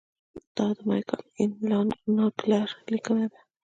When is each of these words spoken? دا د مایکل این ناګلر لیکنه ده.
دا 0.55 0.67
د 0.75 0.79
مایکل 0.89 1.21
این 1.39 1.51
ناګلر 2.17 2.69
لیکنه 2.93 3.25
ده. 3.31 3.39